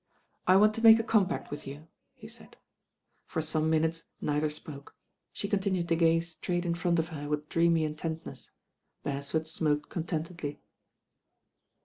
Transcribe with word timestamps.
"I 0.47 0.55
want 0.55 0.73
to 0.73 0.81
make 0.83 0.97
a 0.97 1.03
compact 1.03 1.51
with 1.51 1.67
you," 1.67 1.87
he 2.15 2.27
said. 2.27 2.55
l*or 3.35 3.39
some 3.43 3.69
nainutes 3.69 4.05
neither 4.19 4.49
spoke; 4.49 4.95
she 5.31 5.47
continued 5.47 5.87
to 5.89 5.95
gaze 5.95 6.31
straight 6.31 6.65
in 6.65 6.73
front 6.73 6.97
of 6.97 7.09
her 7.09 7.29
with 7.29 7.49
dreamy 7.49 7.83
intentness. 7.83 8.49
lieresford 9.05 9.45
smoked 9.45 9.89
contentedly. 9.89 10.59